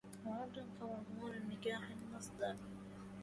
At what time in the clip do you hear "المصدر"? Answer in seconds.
1.89-2.55